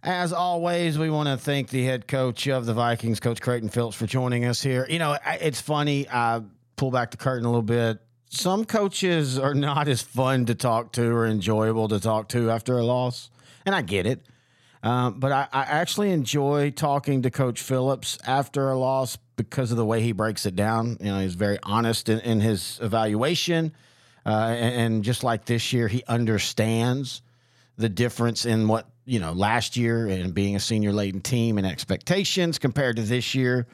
As 0.00 0.32
always, 0.32 0.96
we 0.96 1.10
want 1.10 1.28
to 1.28 1.36
thank 1.36 1.70
the 1.70 1.84
head 1.84 2.06
coach 2.06 2.46
of 2.46 2.66
the 2.66 2.72
Vikings, 2.72 3.18
Coach 3.18 3.40
Creighton 3.40 3.68
Phillips, 3.68 3.96
for 3.96 4.06
joining 4.06 4.44
us 4.44 4.62
here. 4.62 4.86
You 4.88 5.00
know, 5.00 5.18
it's 5.26 5.60
funny. 5.60 6.08
I 6.08 6.42
pull 6.76 6.92
back 6.92 7.10
the 7.10 7.16
curtain 7.16 7.46
a 7.46 7.48
little 7.48 7.62
bit. 7.62 7.98
Some 8.28 8.64
coaches 8.64 9.40
are 9.40 9.52
not 9.52 9.88
as 9.88 10.00
fun 10.00 10.46
to 10.46 10.54
talk 10.54 10.92
to 10.92 11.04
or 11.10 11.26
enjoyable 11.26 11.88
to 11.88 11.98
talk 11.98 12.28
to 12.28 12.48
after 12.48 12.78
a 12.78 12.84
loss, 12.84 13.28
and 13.66 13.74
I 13.74 13.82
get 13.82 14.06
it. 14.06 14.24
Um, 14.84 15.18
but 15.18 15.32
I, 15.32 15.48
I, 15.52 15.62
actually 15.62 16.12
enjoy 16.12 16.70
talking 16.70 17.22
to 17.22 17.30
Coach 17.30 17.60
Phillips 17.60 18.18
after 18.24 18.70
a 18.70 18.78
loss 18.78 19.18
because 19.34 19.72
of 19.72 19.76
the 19.76 19.84
way 19.84 20.00
he 20.00 20.12
breaks 20.12 20.46
it 20.46 20.54
down. 20.54 20.96
You 21.00 21.06
know, 21.06 21.20
he's 21.20 21.34
very 21.34 21.58
honest 21.64 22.08
in, 22.08 22.20
in 22.20 22.40
his 22.40 22.78
evaluation. 22.80 23.74
Uh, 24.30 24.50
and, 24.50 24.74
and, 24.74 25.04
just 25.04 25.24
like 25.24 25.44
this 25.44 25.72
year, 25.72 25.88
he 25.88 26.04
understands 26.06 27.20
the 27.76 27.88
difference 27.88 28.46
in 28.46 28.68
what, 28.68 28.86
you 29.04 29.18
know, 29.18 29.32
last 29.32 29.76
year 29.76 30.06
and 30.06 30.32
being 30.32 30.54
a 30.54 30.60
senior 30.60 30.92
laden 30.92 31.20
team 31.20 31.58
and 31.58 31.66
expectations 31.66 32.56
compared 32.56 32.94
to 32.94 33.02
this 33.02 33.34
year 33.34 33.66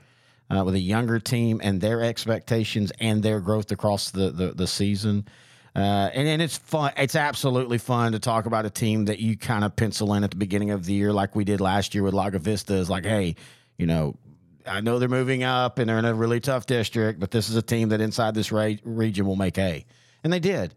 uh, 0.49 0.65
with 0.65 0.75
a 0.75 0.81
younger 0.81 1.19
team 1.19 1.61
and 1.63 1.79
their 1.79 2.03
expectations 2.03 2.91
and 3.01 3.23
their 3.23 3.41
growth 3.41 3.71
across 3.71 4.11
the, 4.11 4.31
the, 4.31 4.53
the 4.53 4.67
season. 4.67 5.29
Uh, 5.75 6.09
and, 6.15 6.27
and 6.27 6.41
it's 6.41 6.57
fun. 6.57 6.91
It's 6.97 7.17
absolutely 7.17 7.77
fun 7.77 8.13
to 8.13 8.19
talk 8.19 8.47
about 8.47 8.65
a 8.65 8.71
team 8.71 9.05
that 9.07 9.19
you 9.19 9.37
kind 9.37 9.63
of 9.63 9.77
pencil 9.77 10.15
in 10.15 10.25
at 10.25 10.31
the 10.31 10.39
beginning 10.39 10.71
of 10.71 10.87
the 10.87 10.95
year, 10.95 11.13
like 11.13 11.37
we 11.37 11.45
did 11.45 11.61
last 11.61 11.95
year 11.95 12.03
with 12.03 12.15
Lago 12.15 12.39
Vista. 12.39 12.73
Is 12.73 12.89
like, 12.89 13.05
hey, 13.05 13.37
you 13.77 13.85
know, 13.85 14.17
I 14.67 14.81
know 14.81 14.99
they're 14.99 15.09
moving 15.11 15.43
up 15.43 15.79
and 15.79 15.91
they're 15.91 15.99
in 15.99 16.07
a 16.07 16.15
really 16.15 16.41
tough 16.41 16.65
district, 16.65 17.21
but 17.21 17.31
this 17.31 17.51
is 17.51 17.57
a 17.57 17.63
team 17.63 17.91
that 17.91 18.01
inside 18.01 18.35
this 18.35 18.51
region 18.51 19.27
will 19.27 19.37
make 19.37 19.59
A. 19.59 19.85
And 20.25 20.33
they 20.33 20.41
did. 20.41 20.75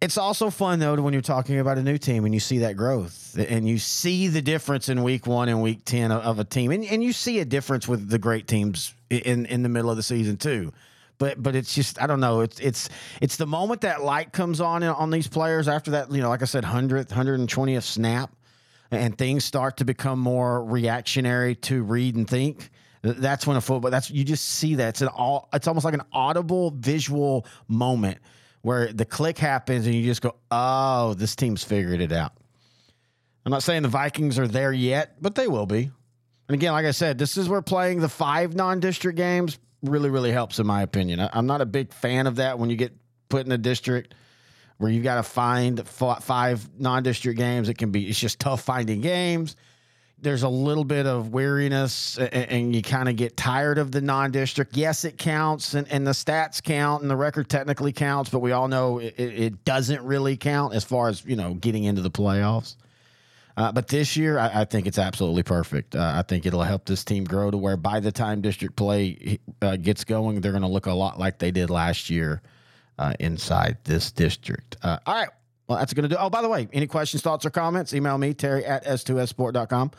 It's 0.00 0.16
also 0.16 0.48
fun 0.50 0.78
though 0.78 0.94
when 0.94 1.12
you're 1.12 1.22
talking 1.22 1.58
about 1.58 1.76
a 1.76 1.82
new 1.82 1.98
team 1.98 2.24
and 2.24 2.32
you 2.32 2.38
see 2.38 2.58
that 2.58 2.76
growth 2.76 3.36
and 3.36 3.68
you 3.68 3.78
see 3.78 4.28
the 4.28 4.40
difference 4.40 4.88
in 4.88 5.02
week 5.02 5.26
one 5.26 5.48
and 5.48 5.60
week 5.60 5.84
ten 5.84 6.12
of, 6.12 6.38
a 6.38 6.44
team, 6.44 6.70
and, 6.70 6.84
and 6.84 7.02
you 7.02 7.12
see 7.12 7.40
a 7.40 7.44
difference 7.44 7.88
with 7.88 8.08
the 8.08 8.18
great 8.18 8.46
teams 8.46 8.94
in 9.10 9.46
in 9.46 9.64
the 9.64 9.68
middle 9.68 9.90
of 9.90 9.96
the 9.96 10.02
season 10.04 10.36
too. 10.36 10.72
But 11.18 11.42
but 11.42 11.56
it's 11.56 11.74
just 11.74 12.00
I 12.00 12.06
don't 12.06 12.20
know 12.20 12.42
it's 12.42 12.60
it's 12.60 12.88
it's 13.20 13.36
the 13.36 13.46
moment 13.46 13.80
that 13.80 14.04
light 14.04 14.32
comes 14.32 14.60
on 14.60 14.84
on 14.84 15.10
these 15.10 15.26
players 15.26 15.66
after 15.66 15.90
that 15.92 16.12
you 16.12 16.22
know 16.22 16.28
like 16.28 16.42
I 16.42 16.44
said 16.44 16.64
hundredth 16.64 17.10
hundred 17.10 17.40
and 17.40 17.48
twentieth 17.48 17.82
snap 17.82 18.30
and 18.92 19.18
things 19.18 19.44
start 19.44 19.78
to 19.78 19.84
become 19.84 20.20
more 20.20 20.64
reactionary 20.64 21.56
to 21.56 21.82
read 21.82 22.14
and 22.14 22.28
think 22.28 22.70
that's 23.12 23.46
when 23.46 23.56
a 23.56 23.60
football 23.60 23.90
that's 23.90 24.10
you 24.10 24.24
just 24.24 24.44
see 24.44 24.74
that 24.76 24.88
it's 24.88 25.02
an 25.02 25.08
all 25.08 25.48
it's 25.52 25.66
almost 25.66 25.84
like 25.84 25.94
an 25.94 26.02
audible 26.12 26.70
visual 26.70 27.46
moment 27.68 28.18
where 28.62 28.92
the 28.92 29.04
click 29.04 29.38
happens 29.38 29.86
and 29.86 29.94
you 29.94 30.04
just 30.04 30.20
go, 30.20 30.34
oh, 30.50 31.14
this 31.14 31.36
team's 31.36 31.62
figured 31.64 32.00
it 32.00 32.12
out. 32.12 32.32
I'm 33.44 33.50
not 33.50 33.62
saying 33.62 33.82
the 33.82 33.88
Vikings 33.88 34.38
are 34.38 34.48
there 34.48 34.72
yet, 34.72 35.22
but 35.22 35.34
they 35.34 35.48
will 35.48 35.66
be. 35.66 35.90
And 36.48 36.54
again, 36.54 36.72
like 36.72 36.86
I 36.86 36.90
said, 36.90 37.18
this 37.18 37.36
is 37.36 37.48
where 37.48 37.62
playing 37.62 38.00
the 38.00 38.08
five 38.08 38.54
non 38.54 38.80
district 38.80 39.16
games 39.16 39.58
really, 39.82 40.10
really 40.10 40.32
helps, 40.32 40.58
in 40.58 40.66
my 40.66 40.82
opinion. 40.82 41.20
I, 41.20 41.38
am 41.38 41.46
not 41.46 41.60
a 41.60 41.66
big 41.66 41.92
fan 41.92 42.26
of 42.26 42.36
that 42.36 42.58
when 42.58 42.68
you 42.68 42.76
get 42.76 42.92
put 43.28 43.46
in 43.46 43.52
a 43.52 43.58
district 43.58 44.14
where 44.78 44.90
you've 44.90 45.04
got 45.04 45.16
to 45.16 45.22
find 45.22 45.86
five 45.88 46.68
non 46.78 47.02
district 47.02 47.38
games. 47.38 47.68
It 47.68 47.78
can 47.78 47.90
be, 47.90 48.08
it's 48.08 48.18
just 48.20 48.38
tough 48.38 48.62
finding 48.62 49.00
games 49.00 49.56
there's 50.20 50.42
a 50.42 50.48
little 50.48 50.84
bit 50.84 51.06
of 51.06 51.32
weariness 51.32 52.18
and, 52.18 52.32
and 52.32 52.76
you 52.76 52.82
kind 52.82 53.08
of 53.08 53.16
get 53.16 53.36
tired 53.36 53.78
of 53.78 53.92
the 53.92 54.00
non-district. 54.00 54.76
Yes, 54.76 55.04
it 55.04 55.16
counts 55.16 55.74
and, 55.74 55.86
and, 55.88 56.06
the 56.06 56.12
stats 56.12 56.62
count 56.62 57.02
and 57.02 57.10
the 57.10 57.16
record 57.16 57.48
technically 57.48 57.92
counts, 57.92 58.30
but 58.30 58.40
we 58.40 58.52
all 58.52 58.68
know 58.68 58.98
it, 58.98 59.14
it 59.18 59.64
doesn't 59.64 60.02
really 60.02 60.36
count 60.36 60.74
as 60.74 60.84
far 60.84 61.08
as, 61.08 61.24
you 61.24 61.36
know, 61.36 61.54
getting 61.54 61.84
into 61.84 62.02
the 62.02 62.10
playoffs. 62.10 62.76
Uh, 63.56 63.72
but 63.72 63.88
this 63.88 64.16
year, 64.16 64.38
I, 64.38 64.60
I, 64.60 64.64
think 64.64 64.86
it's 64.86 64.98
absolutely 64.98 65.42
perfect. 65.42 65.96
Uh, 65.96 66.12
I 66.14 66.22
think 66.22 66.46
it'll 66.46 66.62
help 66.62 66.84
this 66.84 67.04
team 67.04 67.24
grow 67.24 67.50
to 67.50 67.56
where 67.56 67.76
by 67.76 67.98
the 67.98 68.12
time 68.12 68.40
district 68.40 68.76
play 68.76 69.40
uh, 69.60 69.76
gets 69.76 70.04
going, 70.04 70.40
they're 70.40 70.52
going 70.52 70.62
to 70.62 70.68
look 70.68 70.86
a 70.86 70.92
lot 70.92 71.18
like 71.18 71.38
they 71.38 71.50
did 71.50 71.68
last 71.68 72.08
year 72.08 72.40
uh, 72.98 73.14
inside 73.18 73.78
this 73.82 74.12
district. 74.12 74.76
Uh, 74.82 74.98
all 75.06 75.14
right. 75.14 75.28
Well, 75.68 75.78
that's 75.78 75.92
going 75.92 76.08
to 76.08 76.14
do. 76.14 76.16
Oh, 76.18 76.30
by 76.30 76.40
the 76.40 76.48
way, 76.48 76.66
any 76.72 76.86
questions, 76.86 77.22
thoughts, 77.22 77.44
or 77.44 77.50
comments? 77.50 77.92
Email 77.92 78.16
me, 78.16 78.32
Terry 78.32 78.64
at 78.64 78.86
s2ssport.com. 78.86 79.90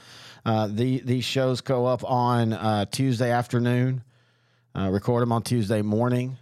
Uh, 0.44 0.68
the, 0.68 1.00
these 1.02 1.24
shows 1.24 1.62
go 1.62 1.86
up 1.86 2.04
on 2.04 2.54
uh, 2.54 2.86
Tuesday 2.86 3.32
afternoon, 3.32 4.04
uh, 4.76 4.90
record 4.90 5.22
them 5.22 5.32
on 5.32 5.44
Tuesday 5.44 5.84
morning. 5.84 6.38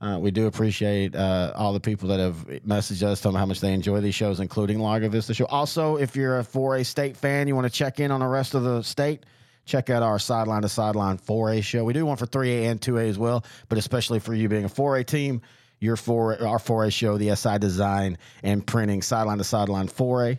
Uh, 0.00 0.18
we 0.18 0.30
do 0.30 0.46
appreciate 0.46 1.14
uh, 1.14 1.52
all 1.54 1.74
the 1.74 1.80
people 1.80 2.08
that 2.08 2.20
have 2.20 2.36
messaged 2.66 3.02
us, 3.02 3.20
telling 3.20 3.36
how 3.36 3.44
much 3.44 3.60
they 3.60 3.74
enjoy 3.74 4.00
these 4.00 4.14
shows, 4.14 4.40
including 4.40 4.78
Lago 4.78 5.10
Vista 5.10 5.34
Show. 5.34 5.44
Also, 5.46 5.96
if 5.96 6.16
you're 6.16 6.38
a 6.38 6.42
4A 6.42 6.86
state 6.86 7.18
fan, 7.18 7.48
you 7.48 7.54
want 7.54 7.66
to 7.66 7.72
check 7.72 8.00
in 8.00 8.10
on 8.10 8.20
the 8.20 8.26
rest 8.26 8.54
of 8.54 8.62
the 8.62 8.80
state, 8.80 9.26
check 9.66 9.90
out 9.90 10.02
our 10.02 10.18
sideline 10.18 10.62
to 10.62 10.70
sideline 10.70 11.18
4A 11.18 11.62
show. 11.62 11.84
We 11.84 11.92
do 11.92 12.06
one 12.06 12.16
for 12.16 12.26
3A 12.26 12.70
and 12.70 12.80
2A 12.80 13.10
as 13.10 13.18
well, 13.18 13.44
but 13.68 13.76
especially 13.76 14.20
for 14.20 14.34
you 14.34 14.48
being 14.48 14.64
a 14.64 14.70
4A 14.70 15.04
team 15.04 15.42
your 15.80 15.96
four 15.96 16.40
our 16.46 16.58
4A 16.58 16.92
show, 16.92 17.18
the 17.18 17.34
SI 17.34 17.58
Design 17.58 18.18
and 18.42 18.66
Printing 18.66 19.02
Sideline 19.02 19.38
to 19.38 19.44
Sideline 19.44 19.88
4A. 19.88 20.38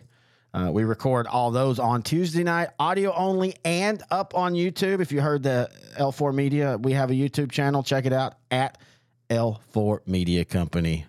Uh, 0.54 0.70
we 0.70 0.84
record 0.84 1.26
all 1.26 1.50
those 1.50 1.78
on 1.78 2.02
Tuesday 2.02 2.44
night, 2.44 2.68
audio 2.78 3.12
only, 3.14 3.56
and 3.64 4.02
up 4.10 4.34
on 4.34 4.52
YouTube. 4.52 5.00
If 5.00 5.10
you 5.10 5.20
heard 5.20 5.42
the 5.42 5.70
L4 5.98 6.34
Media, 6.34 6.76
we 6.78 6.92
have 6.92 7.10
a 7.10 7.14
YouTube 7.14 7.50
channel. 7.50 7.82
Check 7.82 8.04
it 8.04 8.12
out 8.12 8.34
at 8.50 8.76
L4 9.30 10.06
Media 10.06 10.44
Company. 10.44 11.06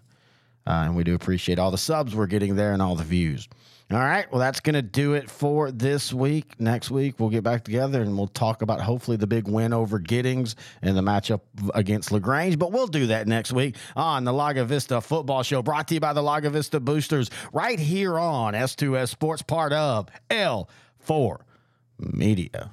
Uh, 0.66 0.84
and 0.86 0.96
we 0.96 1.04
do 1.04 1.14
appreciate 1.14 1.60
all 1.60 1.72
the 1.72 1.78
subs 1.78 2.16
we're 2.16 2.26
getting 2.26 2.56
there 2.56 2.72
and 2.72 2.82
all 2.82 2.96
the 2.96 3.04
views. 3.04 3.50
All 3.94 4.00
right. 4.00 4.26
Well, 4.32 4.40
that's 4.40 4.60
going 4.60 4.74
to 4.74 4.82
do 4.82 5.14
it 5.14 5.30
for 5.30 5.70
this 5.70 6.12
week. 6.12 6.60
Next 6.60 6.90
week, 6.90 7.20
we'll 7.20 7.30
get 7.30 7.44
back 7.44 7.64
together 7.64 8.02
and 8.02 8.18
we'll 8.18 8.26
talk 8.26 8.64
about 8.64 8.82
hopefully 8.82 9.18
the 9.18 9.28
big 9.28 9.48
win 9.48 9.72
over 9.72 10.00
Giddings 10.00 10.56
and 10.82 10.98
the 10.98 11.04
matchup 11.04 11.42
against 11.76 12.12
LaGrange. 12.12 12.58
But 12.58 12.72
we'll 12.72 12.88
do 12.88 13.06
that 13.08 13.28
next 13.28 13.52
week 13.52 13.76
on 13.96 14.24
the 14.24 14.34
Lago 14.34 14.66
Vista 14.66 15.00
Football 15.00 15.44
Show, 15.44 15.62
brought 15.62 15.88
to 15.90 15.94
you 15.94 16.00
by 16.00 16.14
the 16.14 16.24
Lago 16.24 16.50
Vista 16.50 16.80
Boosters, 16.80 17.30
right 17.52 17.78
here 17.80 18.18
on 18.18 18.56
S2S 18.56 19.10
Sports, 19.10 19.44
part 19.44 19.72
of 19.72 20.10
L4 20.32 21.42
Media. 22.00 22.72